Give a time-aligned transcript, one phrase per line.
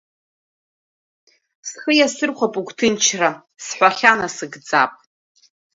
[1.67, 3.29] Схы иасырхәап угәҭынчра,
[3.63, 4.91] сҳәахьа насыгӡап.